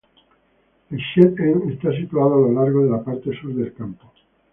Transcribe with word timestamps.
El 0.89 0.97
Shed 0.97 1.39
End 1.39 1.73
está 1.73 1.91
situado 1.95 2.33
a 2.33 2.39
lo 2.41 2.51
largo 2.53 2.83
de 2.83 2.89
la 2.89 3.03
parte 3.03 3.39
sur 3.39 3.53
del 3.53 3.71
campo. 3.75 4.11